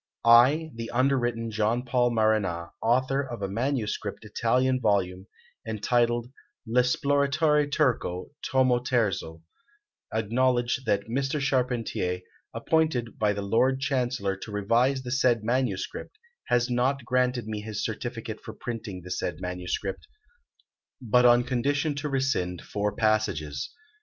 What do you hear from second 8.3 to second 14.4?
tomo terzo,' acknowledge that Mr. Charpentier, appointed by the Lord Chancellor